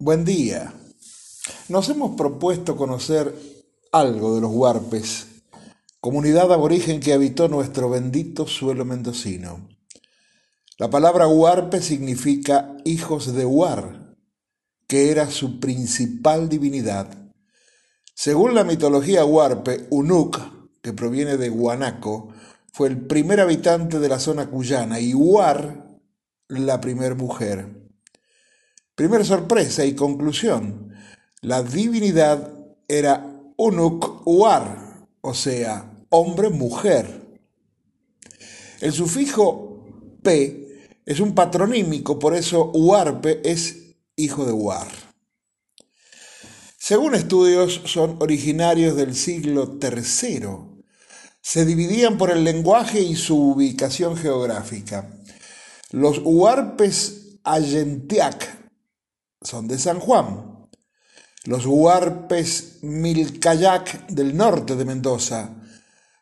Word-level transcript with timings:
Buen 0.00 0.24
día. 0.24 0.72
Nos 1.68 1.88
hemos 1.88 2.14
propuesto 2.14 2.76
conocer 2.76 3.34
algo 3.90 4.36
de 4.36 4.40
los 4.40 4.52
huarpes, 4.52 5.26
comunidad 5.98 6.52
aborigen 6.52 7.00
que 7.00 7.12
habitó 7.12 7.48
nuestro 7.48 7.90
bendito 7.90 8.46
suelo 8.46 8.84
mendocino. 8.84 9.68
La 10.78 10.88
palabra 10.88 11.26
huarpe 11.26 11.82
significa 11.82 12.76
hijos 12.84 13.34
de 13.34 13.44
Huar, 13.44 14.14
que 14.86 15.10
era 15.10 15.32
su 15.32 15.58
principal 15.58 16.48
divinidad. 16.48 17.08
Según 18.14 18.54
la 18.54 18.62
mitología 18.62 19.24
huarpe, 19.24 19.88
Unuk, 19.90 20.38
que 20.80 20.92
proviene 20.92 21.36
de 21.38 21.48
Guanaco, 21.48 22.28
fue 22.72 22.86
el 22.86 23.04
primer 23.04 23.40
habitante 23.40 23.98
de 23.98 24.08
la 24.08 24.20
zona 24.20 24.48
cuyana 24.48 25.00
y 25.00 25.12
Huar 25.12 25.88
la 26.46 26.80
primer 26.80 27.16
mujer. 27.16 27.87
Primera 28.98 29.24
sorpresa 29.24 29.84
y 29.84 29.94
conclusión. 29.94 30.92
La 31.40 31.62
divinidad 31.62 32.52
era 32.88 33.32
Unuk 33.56 34.26
Uar, 34.26 35.06
o 35.20 35.34
sea, 35.34 36.04
hombre-mujer. 36.08 37.38
El 38.80 38.92
sufijo 38.92 39.86
P 40.20 40.90
es 41.06 41.20
un 41.20 41.32
patronímico, 41.32 42.18
por 42.18 42.34
eso 42.34 42.72
Uarpe 42.74 43.40
es 43.44 43.94
hijo 44.16 44.44
de 44.44 44.50
Uar. 44.50 44.88
Según 46.76 47.14
estudios, 47.14 47.80
son 47.84 48.16
originarios 48.18 48.96
del 48.96 49.14
siglo 49.14 49.78
III. 49.80 50.80
Se 51.40 51.64
dividían 51.64 52.18
por 52.18 52.32
el 52.32 52.42
lenguaje 52.42 53.00
y 53.00 53.14
su 53.14 53.52
ubicación 53.52 54.16
geográfica. 54.16 55.08
Los 55.92 56.20
Uarpes 56.24 57.38
Ayentiac 57.44 58.58
son 59.42 59.68
de 59.68 59.78
San 59.78 60.00
Juan. 60.00 60.68
Los 61.44 61.66
huarpes 61.66 62.78
Milcayac 62.82 64.06
del 64.08 64.36
norte 64.36 64.76
de 64.76 64.84
Mendoza. 64.84 65.54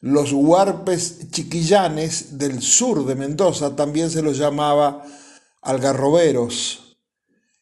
Los 0.00 0.32
huarpes 0.32 1.30
chiquillanes 1.30 2.38
del 2.38 2.60
sur 2.60 3.06
de 3.06 3.14
Mendoza 3.14 3.76
también 3.76 4.10
se 4.10 4.22
los 4.22 4.38
llamaba 4.38 5.04
algarroberos. 5.60 6.98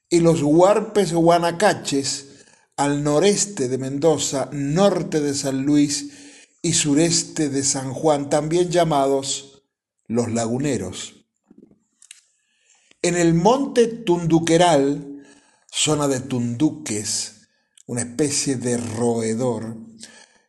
Y 0.08 0.20
los 0.20 0.42
huarpes 0.42 1.12
guanacaches 1.12 2.46
al 2.76 3.04
noreste 3.04 3.68
de 3.68 3.76
Mendoza, 3.76 4.48
norte 4.52 5.20
de 5.20 5.34
San 5.34 5.66
Luis 5.66 6.12
y 6.62 6.72
sureste 6.72 7.50
de 7.50 7.62
San 7.62 7.92
Juan, 7.92 8.30
también 8.30 8.70
llamados 8.70 9.64
los 10.06 10.32
laguneros. 10.32 11.26
En 13.02 13.16
el 13.16 13.34
monte 13.34 13.86
Tunduqueral, 13.86 15.19
zona 15.70 16.08
de 16.08 16.20
tunduques, 16.20 17.48
una 17.86 18.02
especie 18.02 18.56
de 18.56 18.76
roedor. 18.76 19.76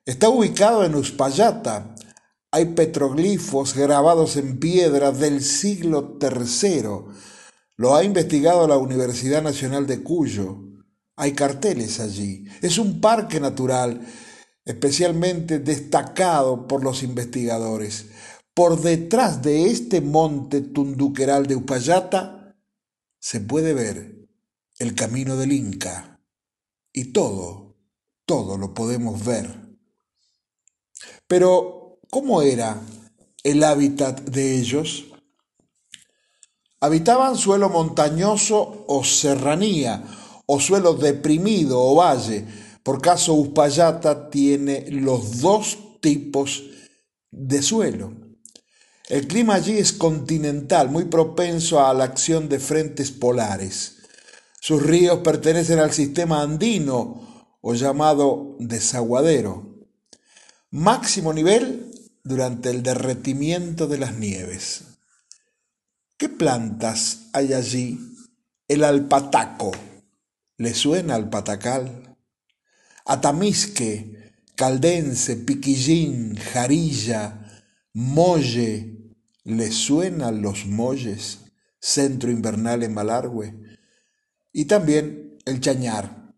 Está 0.06 0.30
ubicado 0.30 0.84
en 0.84 0.96
Uspallata. 0.96 1.96
Hay 2.52 2.66
petroglifos 2.74 3.76
grabados 3.76 4.36
en 4.36 4.60
piedra 4.60 5.12
del 5.12 5.42
siglo 5.44 6.18
III. 6.20 7.14
Lo 7.78 7.96
ha 7.96 8.04
investigado 8.04 8.68
la 8.68 8.78
Universidad 8.78 9.42
Nacional 9.42 9.88
de 9.88 10.04
Cuyo. 10.04 10.58
Hay 11.16 11.34
carteles 11.34 12.00
allí. 12.00 12.46
Es 12.62 12.78
un 12.78 13.00
parque 13.00 13.40
natural 13.40 14.02
especialmente 14.66 15.60
destacado 15.60 16.68
por 16.68 16.84
los 16.84 17.04
investigadores. 17.04 18.08
Por 18.54 18.82
detrás 18.82 19.42
de 19.42 19.68
este 19.68 20.02
monte 20.02 20.62
tunduqueral 20.62 21.48
de 21.48 21.56
Uspallata 21.56 22.56
se 23.20 23.40
puede 23.40 23.74
ver 23.74 24.21
el 24.82 24.96
camino 24.96 25.38
del 25.38 25.52
Inca, 25.52 26.20
y 26.92 27.14
todo, 27.14 27.76
todo 28.26 28.58
lo 28.58 28.74
podemos 28.74 29.24
ver. 29.24 29.48
Pero, 31.28 32.00
¿cómo 32.10 32.42
era 32.42 32.82
el 33.44 33.64
hábitat 33.64 34.22
de 34.22 34.58
ellos? 34.58 35.06
Habitaban 36.80 37.38
suelo 37.38 37.70
montañoso 37.70 38.86
o 38.88 39.04
serranía, 39.04 40.04
o 40.48 40.60
suelo 40.60 40.96
deprimido 40.96 41.80
o 41.80 41.94
valle. 41.98 42.44
Por 42.82 43.04
caso 43.04 43.36
Uspallata 43.36 44.32
tiene 44.32 44.90
los 44.90 45.42
dos 45.42 45.78
tipos 46.02 46.64
de 47.30 47.62
suelo. 47.62 48.16
El 49.10 49.28
clima 49.28 49.54
allí 49.54 49.78
es 49.78 49.94
continental, 49.94 50.90
muy 50.90 51.06
propenso 51.06 51.86
a 51.86 51.94
la 51.94 52.06
acción 52.06 52.50
de 52.50 52.60
frentes 52.60 53.12
polares. 53.12 54.01
Sus 54.64 54.84
ríos 54.84 55.22
pertenecen 55.24 55.80
al 55.80 55.92
sistema 55.92 56.44
andino 56.44 57.48
o 57.62 57.74
llamado 57.74 58.58
desaguadero. 58.60 59.88
Máximo 60.70 61.34
nivel 61.34 61.92
durante 62.24 62.70
el 62.70 62.84
derretimiento 62.84 63.88
de 63.88 63.98
las 63.98 64.20
nieves. 64.20 64.84
¿Qué 66.16 66.30
plantas 66.30 67.30
hay 67.34 67.54
allí? 67.54 67.98
El 68.68 68.84
alpataco. 68.84 69.72
¿Le 70.58 70.76
suena 70.76 71.16
al 71.16 71.32
patacal? 71.32 72.16
Atamisque, 73.06 74.32
caldense, 74.54 75.38
piquillín, 75.38 76.36
jarilla, 76.36 77.64
molle. 77.94 79.16
¿Le 79.44 79.72
suenan 79.72 80.44
los 80.44 80.68
molles? 80.68 81.40
Centro 81.80 82.30
invernal 82.30 82.84
en 82.84 82.94
Malargüe 82.94 83.61
y 84.54 84.66
también 84.66 85.38
el 85.46 85.60
chañar. 85.60 86.34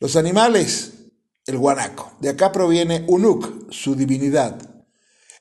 Los 0.00 0.16
animales, 0.16 0.92
el 1.46 1.58
guanaco. 1.58 2.12
De 2.20 2.28
acá 2.28 2.52
proviene 2.52 3.04
Unuk, 3.08 3.70
su 3.70 3.94
divinidad. 3.94 4.84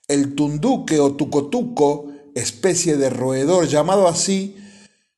El 0.07 0.35
tunduque 0.35 0.99
o 0.99 1.15
tucotuco, 1.15 2.11
especie 2.33 2.97
de 2.97 3.09
roedor 3.09 3.67
llamado 3.67 4.07
así 4.07 4.57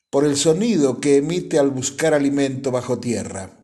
por 0.09 0.25
el 0.25 0.35
sonido 0.35 0.99
que 0.99 1.17
emite 1.17 1.59
al 1.59 1.69
buscar 1.69 2.13
alimento 2.13 2.71
bajo 2.71 2.99
tierra. 2.99 3.63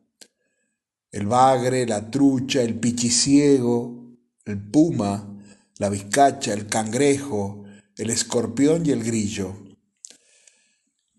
El 1.10 1.26
bagre, 1.26 1.86
la 1.86 2.10
trucha, 2.10 2.62
el 2.62 2.78
pichiciego, 2.78 4.16
el 4.44 4.70
puma, 4.70 5.36
la 5.78 5.88
vizcacha, 5.88 6.52
el 6.52 6.66
cangrejo, 6.66 7.64
el 7.96 8.10
escorpión 8.10 8.86
y 8.86 8.90
el 8.90 9.02
grillo 9.02 9.65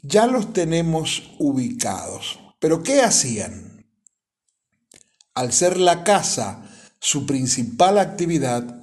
ya 0.01 0.27
los 0.27 0.53
tenemos 0.53 1.31
ubicados. 1.39 2.39
Pero 2.59 2.83
¿qué 2.83 3.01
hacían? 3.01 3.85
Al 5.33 5.53
ser 5.53 5.77
la 5.77 6.03
casa 6.03 6.63
su 6.99 7.25
principal 7.25 7.99
actividad, 7.99 8.81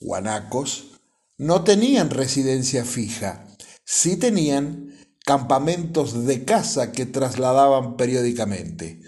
guanacos 0.00 1.00
no 1.38 1.64
tenían 1.64 2.10
residencia 2.10 2.84
fija, 2.84 3.46
sí 3.84 4.16
tenían 4.16 4.94
campamentos 5.24 6.26
de 6.26 6.44
caza 6.44 6.92
que 6.92 7.06
trasladaban 7.06 7.96
periódicamente. 7.96 9.00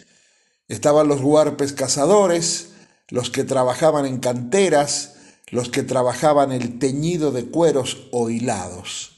Estaban 0.69 1.09
los 1.09 1.20
huarpes 1.20 1.75
cazadores, 1.75 2.70
los 3.09 3.28
que 3.28 3.44
trabajaban 3.44 4.06
en 4.06 4.19
canteras, 4.19 5.16
los 5.49 5.69
que 5.69 5.82
trabajaban 5.82 6.53
el 6.53 6.78
teñido 6.78 7.31
de 7.32 7.44
cueros 7.44 8.09
o 8.12 8.31
hilados. 8.31 9.12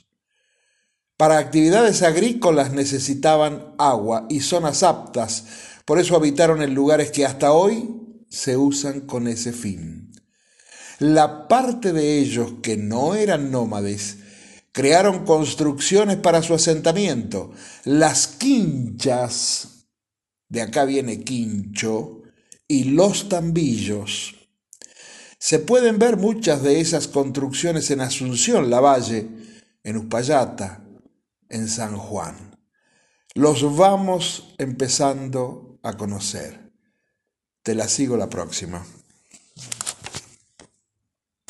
Para 1.17 1.39
actividades 1.39 2.03
agrícolas 2.03 2.73
necesitaban 2.73 3.75
agua 3.79 4.27
y 4.29 4.41
zonas 4.41 4.83
aptas, 4.83 5.45
por 5.85 6.01
eso 6.01 6.17
habitaron 6.17 6.61
en 6.61 6.75
lugares 6.75 7.13
que 7.13 7.25
hasta 7.25 7.53
hoy 7.53 7.89
se 8.29 8.57
usan 8.57 9.03
con 9.03 9.29
ese 9.29 9.53
fin. 9.53 10.13
La 10.99 11.47
parte 11.47 11.93
de 11.93 12.19
ellos 12.19 12.55
que 12.63 12.77
no 12.77 13.15
eran 13.15 13.53
nómades 13.53 14.19
crearon 14.73 15.25
construcciones 15.25 16.17
para 16.17 16.43
su 16.43 16.53
asentamiento, 16.53 17.53
las 17.85 18.27
quinchas, 18.27 19.87
de 20.49 20.63
acá 20.63 20.85
viene 20.85 21.23
quincho, 21.23 22.23
y 22.67 22.85
los 22.85 23.29
tambillos. 23.29 24.35
Se 25.39 25.61
pueden 25.61 26.01
ver 26.01 26.17
muchas 26.17 26.63
de 26.63 26.81
esas 26.81 27.07
construcciones 27.07 27.91
en 27.93 28.01
Asunción, 28.01 28.69
La 28.69 28.81
Valle, 28.81 29.29
en 29.85 29.97
Uspallata, 29.97 30.84
en 31.49 31.69
San 31.69 31.97
Juan. 31.97 32.59
Los 33.35 33.77
vamos 33.77 34.55
empezando 34.59 35.79
a 35.83 35.95
conocer. 35.95 36.73
Te 37.63 37.75
la 37.75 37.89
sigo 37.89 38.17
la 38.17 38.29
próxima. 38.29 38.85